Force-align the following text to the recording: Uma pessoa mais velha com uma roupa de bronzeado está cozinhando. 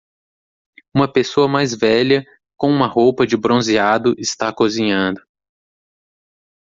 Uma 0.95 1.07
pessoa 1.13 1.47
mais 1.47 1.75
velha 1.75 2.25
com 2.57 2.67
uma 2.71 2.87
roupa 2.87 3.27
de 3.27 3.37
bronzeado 3.37 4.15
está 4.17 4.51
cozinhando. 4.51 5.21